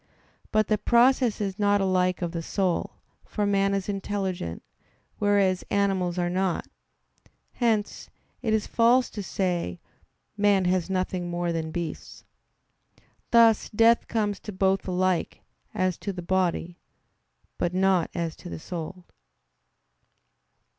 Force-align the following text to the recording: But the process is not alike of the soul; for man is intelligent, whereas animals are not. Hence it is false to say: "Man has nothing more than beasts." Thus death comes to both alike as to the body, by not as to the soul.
But 0.51 0.65
the 0.65 0.79
process 0.79 1.39
is 1.39 1.59
not 1.59 1.79
alike 1.79 2.23
of 2.23 2.31
the 2.31 2.41
soul; 2.41 2.95
for 3.23 3.45
man 3.45 3.75
is 3.75 3.87
intelligent, 3.87 4.63
whereas 5.19 5.63
animals 5.69 6.17
are 6.17 6.27
not. 6.27 6.65
Hence 7.53 8.09
it 8.41 8.51
is 8.51 8.65
false 8.65 9.11
to 9.11 9.21
say: 9.21 9.79
"Man 10.35 10.65
has 10.65 10.89
nothing 10.89 11.29
more 11.29 11.51
than 11.53 11.69
beasts." 11.69 12.25
Thus 13.29 13.69
death 13.69 14.07
comes 14.07 14.39
to 14.39 14.51
both 14.51 14.87
alike 14.87 15.41
as 15.71 15.99
to 15.99 16.11
the 16.11 16.23
body, 16.23 16.79
by 17.59 17.69
not 17.71 18.09
as 18.15 18.35
to 18.37 18.49
the 18.49 18.57
soul. 18.57 19.05